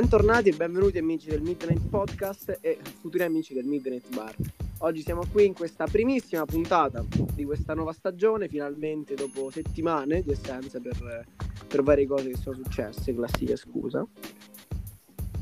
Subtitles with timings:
[0.00, 4.32] Bentornati e benvenuti amici del Midnight Podcast e futuri amici del Midnight Bar.
[4.78, 7.04] Oggi siamo qui in questa primissima puntata
[7.34, 11.26] di questa nuova stagione, finalmente dopo settimane di assenza per,
[11.66, 14.06] per varie cose che sono successe, classica scusa.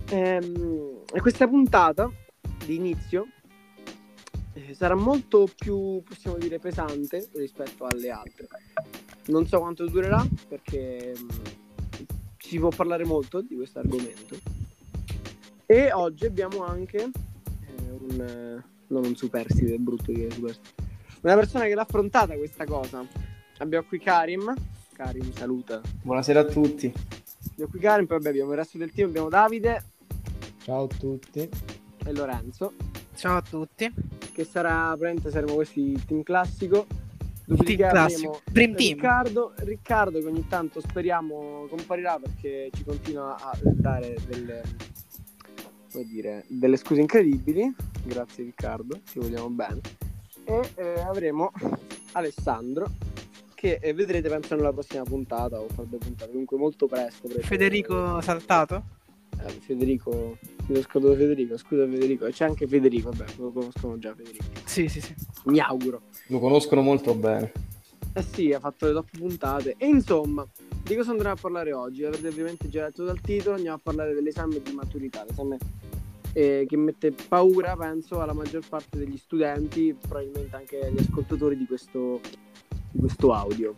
[0.09, 2.11] Ehm, e questa puntata
[2.65, 3.27] di inizio
[4.55, 8.49] eh, sarà molto più, possiamo dire, pesante rispetto alle altre.
[9.27, 11.13] Non so quanto durerà perché
[12.47, 14.37] si può parlare molto di questo argomento.
[15.67, 20.83] E oggi abbiamo anche eh, un, eh, non un superstite, è brutto dire superstite,
[21.23, 23.05] una persona che l'ha affrontata questa cosa.
[23.59, 24.55] Abbiamo qui Karim.
[24.93, 25.81] Karim, saluta.
[26.03, 26.93] Buonasera a tutti.
[27.51, 29.85] Abbiamo qui Karim, poi vabbè, abbiamo il resto del team, abbiamo Davide.
[30.63, 31.49] Ciao a tutti.
[32.05, 32.75] E Lorenzo.
[33.17, 33.93] Ciao a tutti.
[34.33, 36.87] Che sarà, probabilmente saremo questi il team classico
[37.47, 38.41] Dopodiché team classico.
[38.51, 44.63] Dream Riccardo, Riccardo che ogni tanto speriamo comparirà perché ci continua a dare delle,
[46.05, 47.73] dire, delle scuse incredibili.
[48.03, 49.81] Grazie Riccardo, ti vogliamo bene.
[50.45, 51.53] E eh, avremo
[52.13, 52.91] Alessandro
[53.55, 57.29] che eh, vedrete penso nella prossima puntata o qualche puntata, comunque molto presto.
[57.29, 58.83] Federico saltato?
[59.49, 64.45] Federico, mi ho scordato Federico, scusa Federico, c'è anche Federico, vabbè, lo conoscono già Federico.
[64.65, 65.15] Sì, sì, sì.
[65.45, 66.03] Mi auguro.
[66.29, 67.53] Lo conoscono molto bene.
[68.13, 69.75] Eh sì, ha fatto le top puntate.
[69.77, 70.47] E insomma,
[70.83, 72.05] di cosa andremo a parlare oggi?
[72.05, 75.59] Avrete ovviamente già letto dal titolo, andiamo a parlare dell'esame di maturità, l'esame
[76.33, 81.67] eh, che mette paura, penso, alla maggior parte degli studenti, probabilmente anche agli ascoltatori di
[81.67, 82.21] questo,
[82.91, 83.77] di questo audio.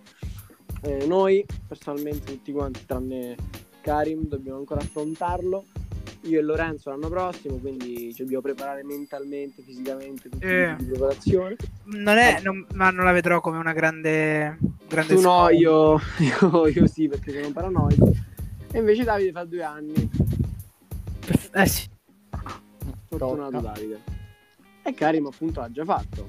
[0.82, 3.36] Eh, noi, personalmente, tutti quanti, tranne
[3.88, 5.64] Karim, dobbiamo ancora affrontarlo.
[6.22, 11.56] Io e Lorenzo l'anno prossimo, quindi ci dobbiamo preparare mentalmente, fisicamente, tutti eh, di preparazione.
[11.84, 16.66] Non è, non, ma non la vedrò come una grande, grande Tu no, io, io,
[16.66, 18.12] io, sì, perché sono paranoico.
[18.70, 20.10] E invece Davide fa due anni.
[21.54, 21.88] Eh sì.
[23.06, 23.72] Fortunato Tocca.
[23.72, 24.00] Davide.
[24.82, 26.26] E Karim appunto ha già fatto.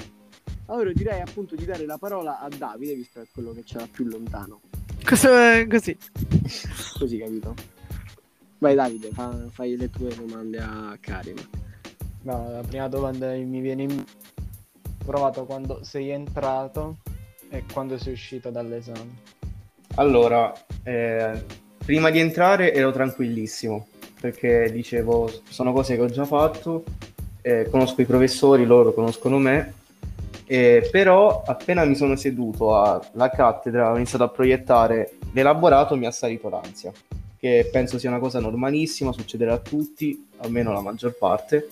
[0.67, 3.79] Allora direi appunto di dare la parola a Davide, visto che è quello che ce
[3.79, 4.61] l'ha più lontano.
[5.03, 5.97] Cosa, così.
[6.97, 7.53] Così, capito?
[8.59, 11.37] Vai Davide, fa, fai le tue domande a Karim.
[12.23, 14.03] No, la prima domanda che mi viene in
[15.05, 16.97] provato quando sei entrato
[17.49, 19.37] e quando sei uscito dall'esame.
[19.95, 21.43] Allora, eh,
[21.83, 23.87] prima di entrare ero tranquillissimo
[24.19, 26.83] perché dicevo sono cose che ho già fatto,
[27.41, 29.73] eh, conosco i professori, loro conoscono me
[30.51, 36.11] eh, però appena mi sono seduto alla cattedra ho iniziato a proiettare l'elaborato mi ha
[36.11, 36.91] salito l'ansia.
[37.37, 41.67] Che penso sia una cosa normalissima succederà a tutti almeno la maggior parte.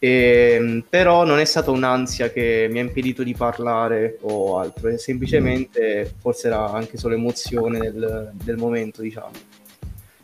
[0.00, 4.88] E, ehm, però non è stata un'ansia che mi ha impedito di parlare o altro
[4.88, 9.30] è semplicemente forse era anche solo emozione del, del momento diciamo.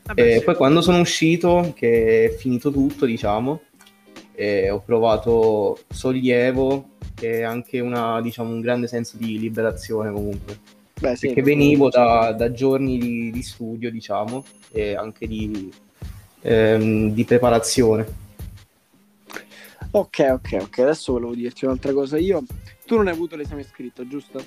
[0.02, 0.44] Vabbè, e sì.
[0.44, 3.60] poi quando sono uscito che è finito tutto diciamo
[4.70, 10.58] ho provato sollievo e anche una, diciamo, un grande senso di liberazione comunque.
[11.00, 15.72] Beh, sì, perché venivo da, da giorni di, di, studio, diciamo, e anche di,
[16.42, 18.26] ehm, di preparazione.
[19.92, 20.78] Ok, ok, ok.
[20.80, 22.18] Adesso volevo dirti un'altra cosa.
[22.18, 22.42] Io,
[22.84, 24.44] tu non hai avuto l'esame scritto, giusto?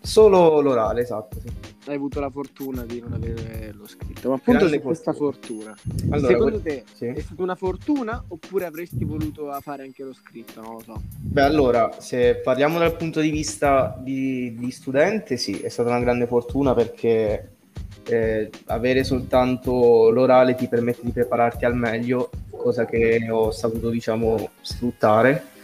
[0.00, 1.38] Solo l'orale, esatto.
[1.40, 1.48] Sì.
[1.86, 4.28] Hai avuto la fortuna di non averlo scritto.
[4.28, 5.74] Ma appunto c'è questa fortuna.
[6.10, 7.06] Allora, Secondo te sì.
[7.06, 10.60] è stata una fortuna oppure avresti voluto fare anche lo scritto?
[10.60, 11.02] Non lo so.
[11.18, 16.00] Beh, allora, se parliamo dal punto di vista di, di studente, sì, è stata una
[16.00, 17.56] grande fortuna perché
[18.04, 24.50] eh, avere soltanto l'orale ti permette di prepararti al meglio, cosa che ho saputo, diciamo,
[24.60, 25.56] sfruttare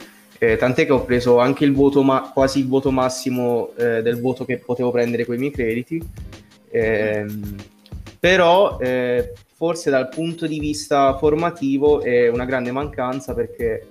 [0.52, 4.20] eh, tant'è che ho preso anche il voto, ma- quasi il voto massimo eh, del
[4.20, 6.02] voto che potevo prendere con i miei crediti.
[6.70, 7.24] Eh,
[8.18, 8.78] però
[9.54, 13.86] forse dal punto di vista formativo è una grande mancanza perché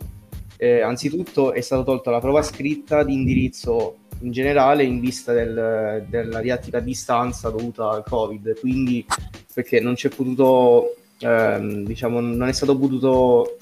[0.57, 6.05] eh, anzitutto è stata tolta la prova scritta di indirizzo in generale in vista del,
[6.07, 9.05] della didattica a distanza dovuta al covid quindi
[9.53, 13.57] perché non c'è potuto ehm, diciamo non è stato potuto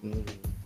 [0.00, 0.18] mh,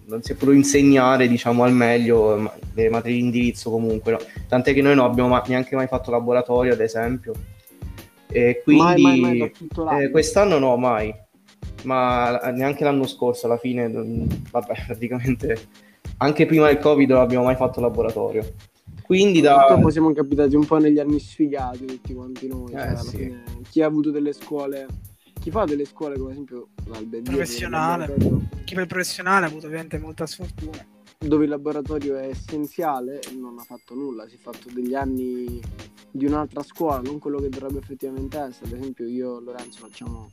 [0.07, 4.19] non si è potuto insegnare diciamo al meglio le materie di indirizzo comunque no?
[4.49, 7.33] tant'è che noi non abbiamo ma- neanche mai fatto laboratorio ad esempio
[8.29, 11.15] e quindi mai, mai, mai eh, quest'anno no mai
[11.85, 15.69] ma neanche l'anno scorso alla fine vabbè praticamente
[16.19, 18.55] anche prima del covid non abbiamo mai fatto laboratorio
[19.03, 19.59] quindi da...
[19.59, 23.17] Purtroppo siamo capitati un po' negli anni sfigati tutti quanti noi eh, cioè, sì.
[23.17, 24.87] fine, chi ha avuto delle scuole
[25.47, 28.17] chi fa delle scuole come esempio l'alberghiere professionale
[28.65, 30.85] chi il professionale ha avuto ovviamente molta sfortuna
[31.19, 35.61] dove il laboratorio è essenziale non ha fatto nulla si è fatto degli anni
[36.11, 40.33] di un'altra scuola non quello che dovrebbe effettivamente essere ad esempio io e Lorenzo facciamo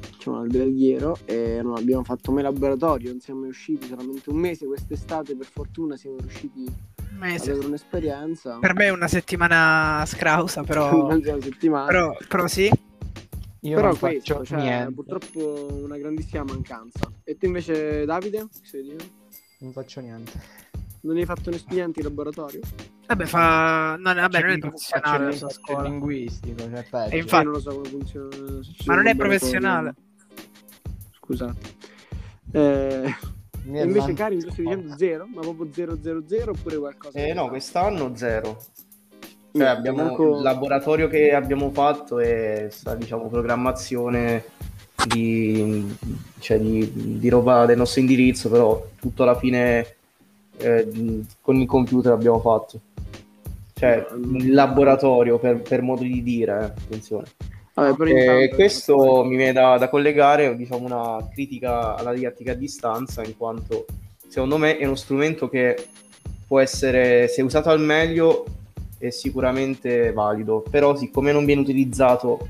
[0.00, 4.64] facciamo l'alberghiero e non abbiamo fatto mai laboratorio, non siamo mai usciti solamente un mese
[4.64, 7.50] quest'estate, per fortuna siamo riusciti Un ad mese.
[7.50, 8.58] avere un'esperienza.
[8.58, 11.10] Per me è una settimana scrausa, però,
[11.42, 11.86] settimana.
[11.86, 12.70] però, però sì.
[13.64, 14.92] Io Però non questo, faccio cioè, niente.
[14.92, 17.10] purtroppo una grandissima mancanza.
[17.24, 18.46] E tu invece, Davide?
[19.60, 20.32] Non faccio niente.
[21.00, 22.60] Non hai fatto nessun niente in laboratorio?
[23.06, 23.96] Vabbè, fa...
[23.98, 25.88] no, vabbè, non è professionale la scuola.
[25.88, 27.16] linguistico, cioè E peggio.
[27.16, 28.28] infatti- Io non lo so come funziona.
[28.86, 29.94] Ma non è professionale.
[31.12, 31.60] Scusate.
[32.52, 33.14] Eh,
[33.64, 35.26] Mi invece, Karim, tu stai dicendo zero?
[35.26, 37.18] Ma proprio 0 0 0 oppure qualcosa?
[37.18, 38.62] Eh, no, quest'anno zero.
[39.56, 44.42] Cioè, abbiamo manco- il laboratorio che abbiamo fatto è sta, diciamo, programmazione
[45.06, 45.96] di,
[46.40, 49.94] cioè, di, di roba del nostro indirizzo, però tutto alla fine
[50.56, 52.80] eh, con il computer abbiamo fatto.
[53.74, 57.26] Cioè, il laboratorio per, per modo di dire, eh, attenzione.
[57.74, 62.52] Vabbè, però E intanto- questo mi viene da, da collegare diciamo, una critica alla didattica
[62.52, 63.86] a distanza, in quanto
[64.26, 65.76] secondo me è uno strumento che
[66.44, 68.44] può essere, se usato al meglio,
[69.08, 72.48] è sicuramente valido, però siccome non viene utilizzato,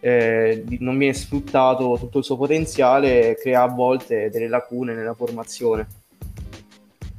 [0.00, 5.86] eh, non viene sfruttato tutto il suo potenziale, crea a volte delle lacune nella formazione.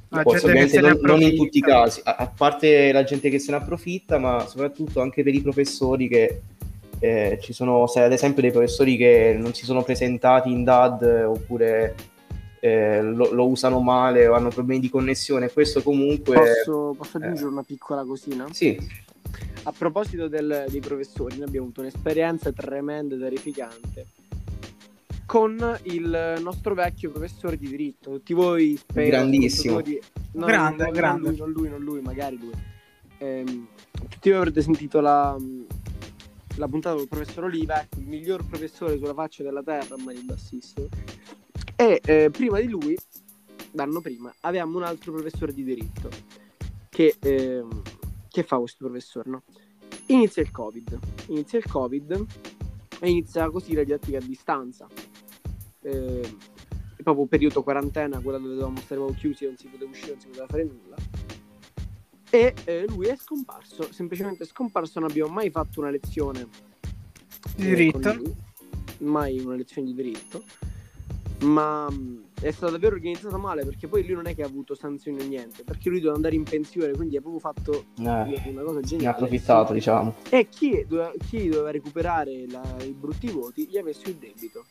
[0.10, 3.04] La Poi, ovviamente se ne non, non in tutti i casi, a, a parte la
[3.04, 6.42] gente che se ne approfitta, ma soprattutto anche per i professori che
[7.00, 11.96] eh, ci sono, ad esempio, dei professori che non si sono presentati in DAD oppure
[12.62, 15.50] eh, lo, lo usano male o hanno problemi di connessione.
[15.52, 17.24] Questo comunque, Posso, posso eh.
[17.26, 18.48] aggiungere una piccola cosina?
[18.52, 18.78] sì,
[19.64, 24.06] A proposito del- dei professori, noi abbiamo avuto un'esperienza tremenda e terrificante
[25.26, 28.12] con il nostro vecchio professore di diritto.
[28.12, 29.78] Tutti voi spero, Grandissimo.
[29.78, 30.02] ascoltatori-
[30.34, 31.22] no, Grande, non, grande.
[31.32, 32.52] Non lui, non lui, non lui, magari lui.
[33.20, 33.68] Ehm,
[34.10, 35.38] tutti voi avrete sentito la,
[36.58, 40.24] la puntata del professor Oliva, ecco, il miglior professore sulla faccia della terra, ma il
[40.26, 40.88] bassissimo.
[41.82, 42.96] E eh, prima di lui,
[43.72, 46.12] l'anno prima, avevamo un altro professore di diritto.
[46.88, 47.82] Che, ehm,
[48.30, 49.32] che fa questo professore?
[49.32, 49.42] No?
[50.06, 51.00] Inizia il Covid.
[51.30, 52.26] Inizia il Covid
[53.00, 54.88] e inizia così la didattica a distanza.
[55.82, 56.22] È
[57.02, 60.46] proprio periodo quarantena, quella dove dovevamo stare chiusi, non si poteva uscire, non si poteva
[60.46, 60.96] fare nulla.
[62.30, 66.48] E eh, lui è scomparso, semplicemente scomparso, non abbiamo mai fatto una lezione
[67.56, 68.00] Di eh, diritto.
[68.02, 68.36] con lui,
[69.00, 70.44] mai una lezione di diritto,
[71.42, 74.76] ma mh, è stata davvero organizzata male perché poi lui non è che ha avuto
[74.76, 78.62] sanzioni o niente, perché lui doveva andare in pensione, quindi ha proprio fatto eh, una
[78.64, 79.16] cosa ne ha geniale.
[79.16, 80.16] approfittato, diciamo.
[80.30, 84.66] E chi doveva, chi doveva recuperare la- i brutti voti gli ha messo il debito.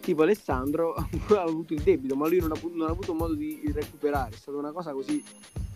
[0.00, 0.94] Tipo Alessandro
[1.36, 4.34] ha avuto il debito, ma lui non ha, non ha avuto modo di recuperare.
[4.34, 5.22] È stata una cosa così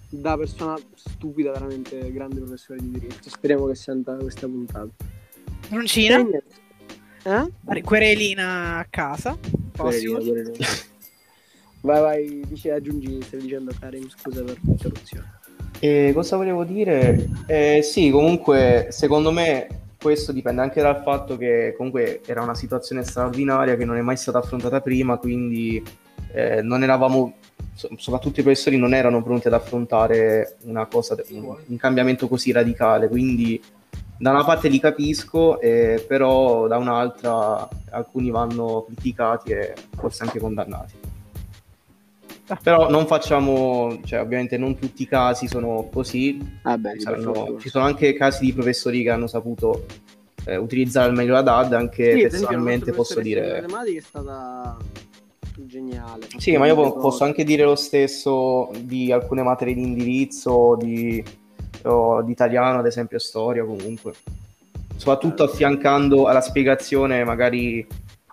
[0.08, 3.28] da persona stupida, veramente grande professore di diritto.
[3.28, 4.88] Speriamo che senta questa puntata.
[5.70, 6.44] E niente.
[7.24, 7.82] Eh?
[7.82, 9.36] querelina a casa.
[9.76, 10.18] Querelina.
[11.82, 15.34] Vai, vai, dice, aggiungi, stai dicendo Karim, scusa per l'interruzione.
[15.78, 17.28] E cosa volevo dire?
[17.46, 23.04] Eh, sì, comunque, secondo me questo dipende anche dal fatto che comunque era una situazione
[23.04, 25.82] straordinaria che non è mai stata affrontata prima, quindi
[26.32, 27.36] eh, non eravamo,
[27.74, 32.52] so- soprattutto i professori non erano pronti ad affrontare una cosa, un, un cambiamento così
[32.52, 33.62] radicale, quindi
[34.18, 40.38] da una parte li capisco, eh, però da un'altra alcuni vanno criticati e forse anche
[40.38, 40.94] condannati.
[42.62, 47.68] Però non facciamo, cioè ovviamente non tutti i casi sono così, Vabbè, per Saranno- ci
[47.68, 49.84] sono anche casi di professori che hanno saputo
[50.44, 53.62] eh, utilizzare al meglio la DAD, anche Sì, la personalmente posso dire...
[53.62, 54.76] matematica è stata
[55.56, 56.26] geniale.
[56.36, 60.76] Sì, ma io po- po- posso anche dire lo stesso di alcune materie di indirizzo,
[60.78, 61.22] di,
[61.84, 64.14] o di italiano, ad esempio storia comunque.
[64.96, 67.86] Soprattutto affiancando alla spiegazione magari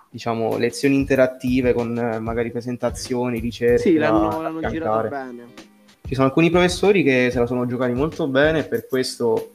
[0.09, 3.81] diciamo lezioni interattive con eh, magari presentazioni, ricerche.
[3.81, 5.09] Sì, l'hanno, l'hanno affiancare.
[5.09, 5.45] bene.
[6.05, 9.53] Ci sono alcuni professori che se la sono giocati molto bene e per questo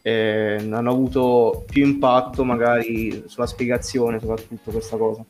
[0.00, 5.22] eh, hanno avuto più impatto magari sulla spiegazione, soprattutto questa cosa.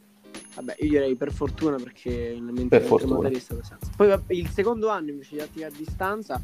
[0.55, 3.31] Vabbè, io direi per fortuna perché mente Per fortuna.
[3.97, 6.41] Poi vabbè, il secondo anno invece di didattica a distanza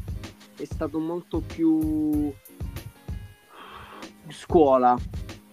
[0.57, 2.31] è stato molto più
[4.29, 4.97] scuola.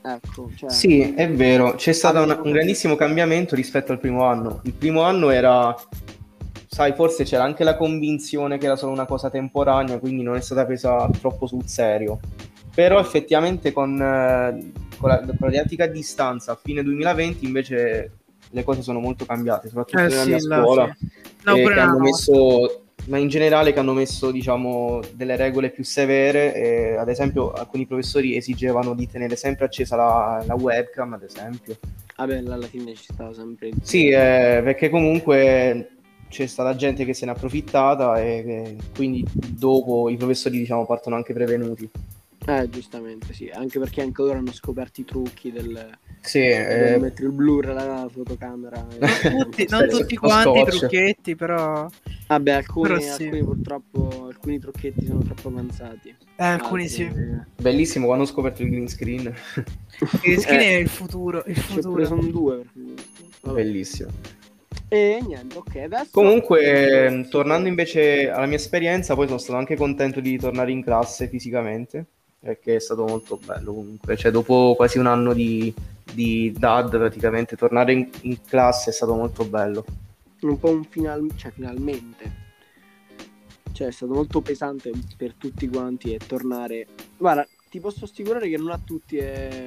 [0.04, 4.60] Ecco, cioè, Sì, è vero, c'è stato un, un grandissimo cambiamento rispetto al primo anno.
[4.64, 5.74] Il primo anno era,
[6.66, 10.40] sai, forse c'era anche la convinzione che era solo una cosa temporanea, quindi non è
[10.40, 12.18] stata presa troppo sul serio.
[12.74, 18.12] Però effettivamente con, eh, con la, con la didattica a distanza a fine 2020 invece
[18.50, 20.96] le cose sono molto cambiate, soprattutto Eh, nella sì, mia scuola.
[20.98, 21.06] sì.
[21.44, 25.84] No, eh, che hanno messo, ma in generale che hanno messo diciamo delle regole più
[25.84, 26.54] severe.
[26.54, 31.78] e, ad esempio, alcuni professori esigevano di tenere sempre accesa la, la webcam, ad esempio.
[32.16, 33.70] Vabbè, là alla fine ci stava sempre.
[33.82, 35.88] Sì, eh, perché comunque
[36.28, 41.32] c'è stata gente che se n'è approfittata e quindi dopo i professori diciamo partono anche
[41.32, 41.90] prevenuti.
[42.46, 43.48] Eh, giustamente, sì.
[43.52, 45.98] Anche perché anche loro hanno scoperto i trucchi del...
[46.24, 48.86] Sì, eh, mettere il blur alla fotocamera.
[49.28, 51.88] Non tutti, non tutti quanti i trucchetti, però
[52.28, 53.24] Vabbè, alcuni, Però sì.
[53.24, 56.08] alcuni purtroppo, alcuni trucchetti sono troppo avanzati.
[56.36, 57.02] eh, alcuni Altri, sì.
[57.02, 59.34] eh, bellissimo quando ho scoperto il green screen,
[60.22, 60.62] Il skin Eh.
[60.62, 62.04] è il futuro, il futuro.
[62.06, 62.62] sono due.
[63.42, 63.62] vabbè.
[63.62, 64.10] bellissimo.
[64.88, 66.08] E niente, ok, adesso...
[66.10, 70.82] Comunque, ehm, tornando invece alla mia esperienza, poi sono stato anche contento di tornare in
[70.82, 72.04] classe fisicamente,
[72.38, 74.16] perché è stato molto bello comunque.
[74.16, 75.72] Cioè, dopo quasi un anno di,
[76.14, 79.84] di DAD, praticamente, tornare in, in classe è stato molto bello.
[80.40, 82.40] un po' un final, cioè finalmente.
[83.72, 86.86] Cioè è stato molto pesante per tutti quanti e tornare.
[87.16, 89.66] Guarda, ti posso assicurare che non a tutti è,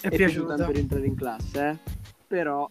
[0.00, 0.54] È è piaciuto.
[0.56, 1.78] per entrare in classe, eh.
[2.26, 2.68] Però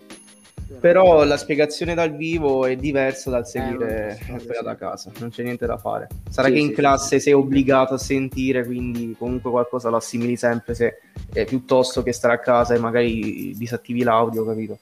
[0.80, 4.64] Però la spiegazione dal vivo è diversa dal seguire un'altra storia, quella sì.
[4.66, 6.08] da casa, non c'è niente da fare.
[6.30, 7.24] Sarà Sì, che in sì, classe sì.
[7.26, 11.00] sei obbligato a sentire, quindi comunque qualcosa lo assimili sempre se,
[11.34, 14.80] eh, piuttosto che stare a casa e magari disattivi l'audio, capito?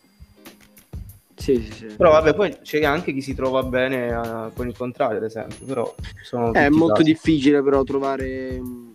[1.35, 1.85] Sì, sì, sì.
[1.95, 5.65] Però vabbè, poi c'è anche chi si trova bene eh, con il contrario, ad esempio,
[5.65, 7.11] però sono È molto casi.
[7.13, 8.93] difficile però trovare mh,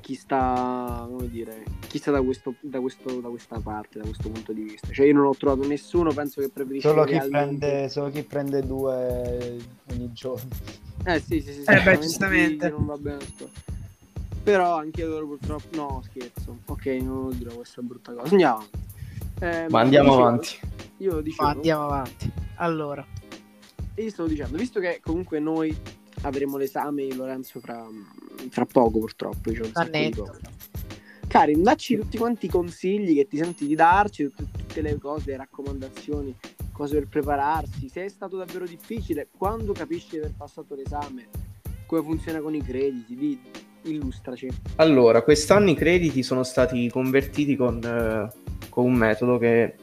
[0.00, 4.28] chi sta, come dire, chi sta da, questo, da, questo, da questa parte, da questo
[4.30, 4.92] punto di vista.
[4.92, 8.22] Cioè io non ho trovato nessuno, penso che preferisce Solo chi, realmente- prende, solo chi
[8.22, 9.56] prende due
[9.90, 10.48] ogni giorno.
[11.04, 12.68] Eh sì, sì, sì, sì, Eh, beh, giustamente.
[12.70, 13.18] Non va bene.
[14.44, 15.74] Però anche loro purtroppo...
[15.76, 16.58] No, scherzo.
[16.66, 18.30] Ok, non lo dirò questa brutta cosa.
[18.30, 18.64] Andiamo.
[19.40, 20.58] Eh, Ma andiamo dicevo- avanti.
[20.98, 21.42] Io dicevo...
[21.42, 22.30] Ma andiamo avanti.
[22.56, 23.04] Allora,
[23.96, 25.76] io stavo dicendo, visto che comunque noi
[26.22, 27.84] avremo l'esame di Lorenzo fra,
[28.48, 29.68] fra poco purtroppo, c'è
[31.30, 35.36] Karim, dacci tutti quanti i consigli che ti senti di darci, tutte, le cose, le
[35.36, 36.34] raccomandazioni,
[36.72, 37.88] cose per prepararsi.
[37.88, 41.28] Se è stato davvero difficile, quando capisci di aver passato l'esame,
[41.86, 43.40] come funziona con i crediti, di,
[43.82, 44.48] illustraci.
[44.74, 49.76] Allora, quest'anno i crediti sono stati convertiti con, eh, con un metodo che,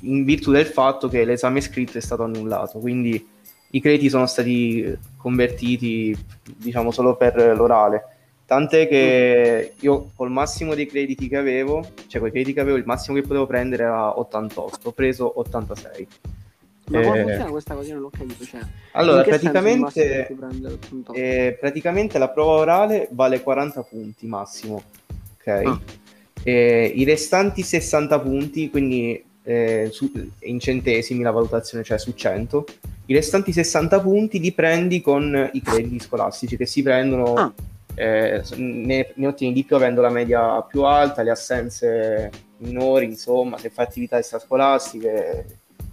[0.00, 3.26] in virtù del fatto che l'esame scritto è stato annullato, quindi
[3.70, 6.14] i crediti sono stati convertiti,
[6.54, 8.10] diciamo, solo per l'orale.
[8.46, 12.76] Tant'è che io col massimo dei crediti che avevo, cioè con i crediti che avevo,
[12.76, 16.08] il massimo che potevo prendere era 88, ho preso 86.
[16.88, 17.88] Ma come Eh, funziona questa cosa?
[17.88, 18.44] Io non l'ho capito.
[18.44, 18.60] Cioè,
[18.92, 20.24] Allora, praticamente...
[20.28, 21.12] puoi prendere è 88?
[21.14, 24.80] Eh, praticamente la prova orale vale 40 punti massimo,
[25.38, 25.46] ok?
[25.64, 25.80] Ah.
[26.44, 30.12] E I restanti 60 punti, quindi eh, su-
[30.42, 32.64] in centesimi la valutazione, cioè su 100,
[33.06, 37.52] i restanti 60 punti li prendi con i crediti scolastici che si prendono, Ah.
[37.96, 43.56] Eh, ne, ne ottieni di più avendo la media più alta, le assenze minori, insomma,
[43.58, 45.46] se fai attività extrascolastiche,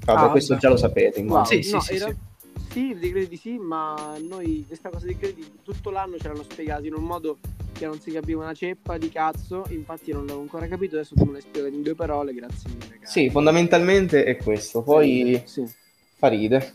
[0.05, 0.61] vabbè, Ah, questo vabbè.
[0.65, 1.45] già lo sapete, Wow.
[1.45, 2.15] Sì, sì, no, sì, in sì.
[2.71, 6.85] sì, dei crediti sì, ma noi questa cosa dei crediti tutto l'anno ce l'hanno spiegato
[6.85, 7.37] in un modo
[7.71, 11.23] che non si capiva una ceppa di cazzo, infatti non l'avevo ancora capito, adesso tu
[11.25, 12.99] me l'hai spiegato in due parole, grazie mille.
[12.99, 13.11] caro.
[13.11, 15.65] Sì, fondamentalmente è questo, poi Sì.
[16.17, 16.73] fa ride.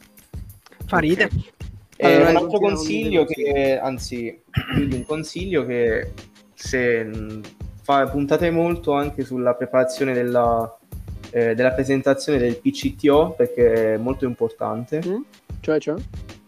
[0.86, 1.24] fa ride.
[1.24, 1.57] Ok.
[2.00, 4.40] Allora, un altro consiglio che, anzi,
[4.76, 6.12] un consiglio che
[6.54, 7.08] se
[7.82, 10.78] fa- puntate molto anche sulla preparazione della,
[11.30, 15.00] eh, della presentazione del PCTO perché è molto importante.
[15.06, 15.20] Mm?
[15.60, 15.94] Cioè, cioè?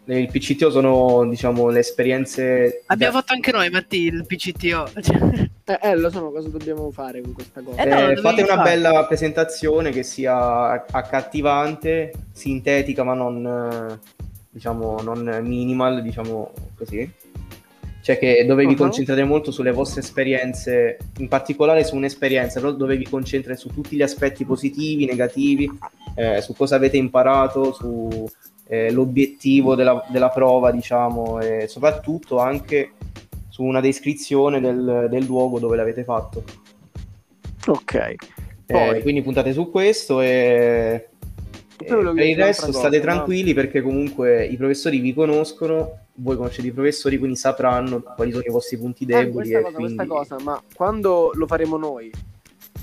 [0.06, 2.82] Il PCTO sono, diciamo, le esperienze...
[2.86, 4.88] Abbiamo da- fatto anche noi, Matti, il PCTO.
[5.70, 7.80] Eh, eh, lo so, ma cosa dobbiamo fare con questa cosa?
[7.80, 8.70] Eh, no, Eh, fate una fare.
[8.70, 14.19] bella presentazione che sia accattivante, sintetica ma non, eh,
[14.50, 17.10] diciamo, non minimal, diciamo così.
[18.02, 18.78] Cioè che dove vi Uh-huh.
[18.78, 23.94] concentrate molto sulle vostre esperienze, in particolare su un'esperienza, però dove vi concentrate su tutti
[23.94, 25.70] gli aspetti positivi, negativi,
[26.16, 28.26] eh, su cosa avete imparato, su
[28.68, 32.92] eh, l'obiettivo della, della prova, diciamo, e soprattutto anche
[33.50, 36.42] su una descrizione del, del luogo dove l'avete fatto.
[37.66, 37.94] Ok.
[37.94, 38.16] Eh,
[38.66, 41.09] Poi- quindi puntate su questo e,
[41.84, 43.00] per il dire resto state cosa, no?
[43.02, 48.42] tranquilli perché comunque i professori vi conoscono, voi conoscete i professori, quindi sapranno quali sono
[48.46, 49.32] i vostri punti Eh, deboli.
[49.48, 52.10] questa e cosa, quindi- questa cosa, ma quando lo faremo noi?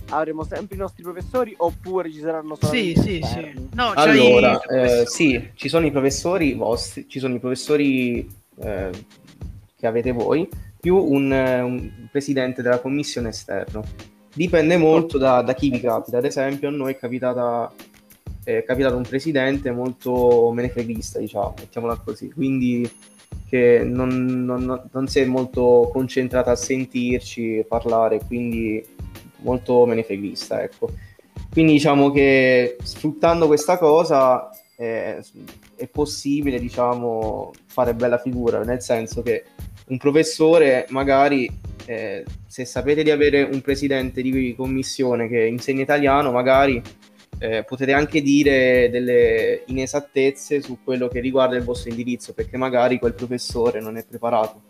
[0.09, 3.67] Avremo sempre i nostri professori oppure ci saranno solo sì, sì, sì.
[3.73, 8.29] No, Allora, eh, sì, ci sono i professori vostri, ci sono i professori
[8.61, 8.89] eh,
[9.75, 10.47] che avete voi,
[10.79, 13.83] più un, eh, un presidente della commissione esterno.
[14.33, 16.19] Dipende molto da, da chi vi capita.
[16.19, 17.73] Ad esempio, a noi è capitata
[18.55, 22.89] è capitato un presidente molto menefreghista, diciamo, mettiamola così, quindi
[23.49, 28.81] che non, non- non si è molto concentrata a sentirci parlare, quindi
[29.39, 30.89] molto menefreghista, ecco.
[31.51, 35.21] Quindi diciamo che sfruttando questa cosa eh,
[35.75, 39.43] è possibile diciamo, fare bella figura, nel senso che
[39.87, 41.49] un professore magari
[41.85, 46.81] eh, se sapete di avere un presidente di commissione che insegna italiano, magari
[47.39, 52.99] eh, potete anche dire delle inesattezze su quello che riguarda il vostro indirizzo, perché magari
[52.99, 54.61] quel professore non è preparato.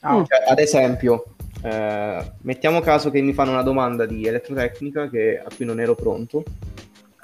[0.00, 0.24] Ah.
[0.26, 5.48] Cioè, ad esempio, eh, mettiamo caso che mi fanno una domanda di elettrotecnica che, a
[5.54, 6.42] cui non ero pronto.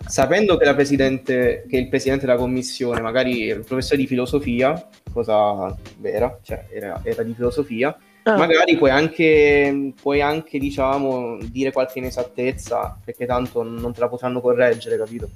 [0.06, 6.66] Sapendo che, che il presidente della commissione magari il professore di filosofia, cosa vera, cioè
[6.70, 8.36] era, era di filosofia, Ah.
[8.36, 14.40] Magari puoi anche, puoi anche, diciamo, dire qualche inesattezza perché tanto non te la potranno
[14.40, 15.28] correggere, capito?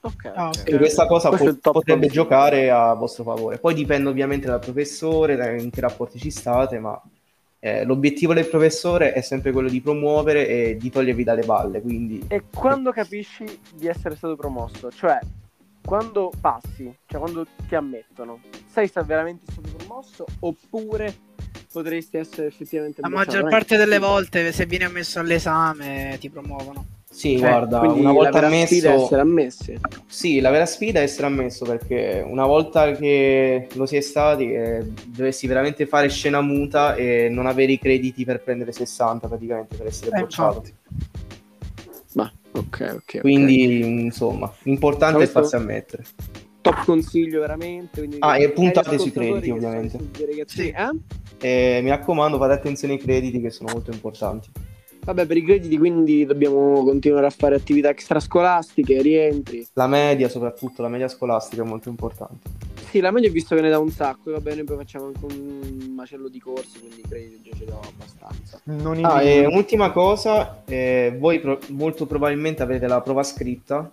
[0.00, 0.32] Ok.
[0.34, 0.76] Ah, okay.
[0.76, 3.58] questa cosa po- potrebbe giocare a vostro favore.
[3.58, 7.00] Poi dipende ovviamente dal professore, da in che rapporti ci state, ma
[7.60, 11.80] eh, l'obiettivo del professore è sempre quello di promuovere e di togliervi dalle balle.
[11.80, 12.24] Quindi...
[12.28, 13.44] E quando capisci
[13.74, 14.90] di essere stato promosso?
[14.90, 15.18] Cioè,
[15.84, 21.26] quando passi, cioè quando ti ammettono, sei veramente stato promosso oppure
[21.70, 26.86] potresti essere effettivamente la maggior parte delle volte se vieni ammesso all'esame ti promuovono.
[27.10, 29.80] Sì cioè, guarda una volta ammesso sfida è essere ammessi.
[30.06, 34.52] Sì la vera sfida è essere ammesso perché una volta che lo si è stati
[34.52, 39.76] eh, dovresti veramente fare scena muta e non avere i crediti per prendere 60 praticamente
[39.76, 40.62] per essere eh, bocciato
[42.14, 44.00] ma ok ok quindi okay.
[44.04, 46.04] insomma l'importante è farsi ammettere
[46.70, 49.98] top consiglio veramente ah e puntate sui crediti ovviamente
[50.46, 50.68] sì.
[50.68, 50.90] eh?
[51.40, 54.50] E mi raccomando, fate attenzione ai crediti che sono molto importanti.
[55.04, 59.66] Vabbè, per i crediti quindi dobbiamo continuare a fare attività extrascolastiche, rientri.
[59.74, 62.50] La media, soprattutto la media scolastica è molto importante.
[62.90, 65.24] Sì, la media ho visto che ne dà un sacco, va bene, poi facciamo anche
[65.24, 68.60] un macello di corsi, quindi i crediti già ce li ho abbastanza.
[68.64, 73.90] Non ah, e un'ultima cosa, eh, voi pro- molto probabilmente avete la prova scritta,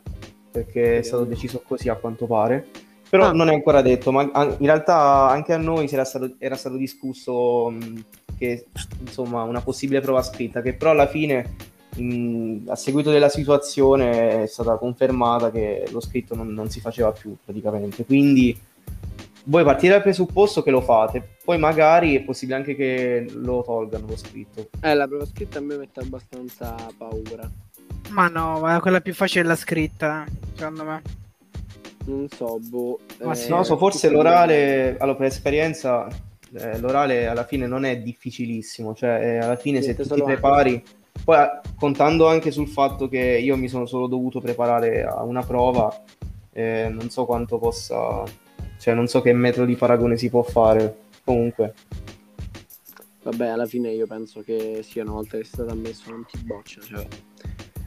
[0.63, 2.67] perché è stato deciso così a quanto pare
[3.09, 3.31] però ah.
[3.31, 7.69] non è ancora detto, ma in realtà anche a noi era stato, era stato discusso
[7.69, 8.03] mh,
[8.37, 8.65] che
[8.99, 11.55] insomma una possibile prova scritta, che però alla fine
[11.95, 17.11] mh, a seguito della situazione è stata confermata che lo scritto non, non si faceva
[17.11, 18.05] più praticamente.
[18.05, 18.57] Quindi
[19.45, 24.07] voi partite dal presupposto che lo fate, poi magari è possibile anche che lo tolgano
[24.07, 24.69] lo scritto.
[24.81, 27.49] Eh, la prova scritta a me mette abbastanza paura.
[28.09, 31.23] Ma no, quella più facile è la scritta, secondo me
[32.05, 32.99] non so, boh.
[33.23, 36.07] Ma eh, sì, non so, forse l'orale, allora per esperienza,
[36.53, 40.23] eh, l'orale alla fine non è difficilissimo, cioè eh, alla fine Niente, se tu ti
[40.23, 40.91] prepari, anche.
[41.23, 41.37] poi
[41.77, 46.03] contando anche sul fatto che io mi sono solo dovuto preparare a una prova,
[46.51, 48.23] eh, non so quanto possa,
[48.79, 51.73] cioè non so che metro di paragone si può fare, comunque.
[53.23, 56.37] Vabbè, alla fine io penso che sia una volta che è stato ammesso non ti
[56.43, 57.07] boccia, cioè...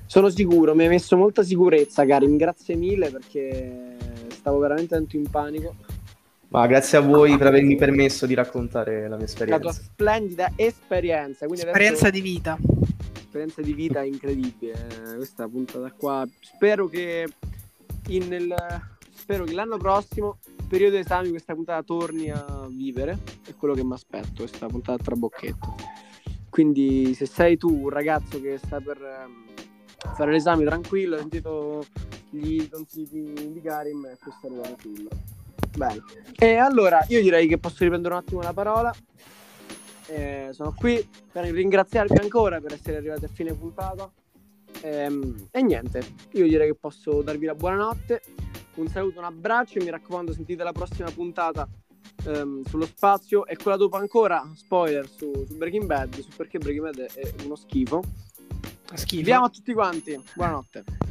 [0.09, 3.95] Sono sicuro, mi hai messo molta sicurezza, Karim, grazie mille perché
[4.31, 5.75] stavo veramente tanto in panico.
[6.49, 9.63] Ma grazie a voi per avermi permesso di raccontare la mia esperienza.
[9.63, 11.45] La tua splendida esperienza.
[11.45, 12.57] esperienza di vita.
[13.19, 14.73] Esperienza di vita incredibile.
[14.73, 16.27] Eh, questa puntata qua.
[16.41, 17.29] Spero che,
[18.07, 18.55] in nel,
[19.15, 23.19] spero che l'anno prossimo, periodo esami, questa puntata torni a vivere.
[23.47, 25.77] È quello che mi aspetto, questa puntata tra bocchetto.
[26.49, 29.48] Quindi se sei tu un ragazzo che sta per ehm,
[30.15, 31.85] fare l'esame tranquillo, hai sentito
[32.31, 35.09] gli consigli di Karim e questo arriva tranquillo.
[35.77, 36.03] Bene.
[36.37, 38.95] E allora io direi che posso riprendere un attimo la parola.
[40.07, 44.11] Eh, sono qui per ringraziarvi ancora per essere arrivati a fine puntata.
[44.83, 48.23] Ehm, e niente, io direi che posso darvi la buonanotte.
[48.77, 51.69] Un saluto, un abbraccio e mi raccomando sentite la prossima puntata
[52.27, 56.85] ehm, sullo spazio e quella dopo ancora, spoiler su, su Breaking Bad, su perché Breaking
[56.85, 58.03] Bad è uno schifo.
[58.95, 59.17] Schifo.
[59.17, 60.21] Vediamo a tutti quanti.
[60.35, 61.08] Buonanotte.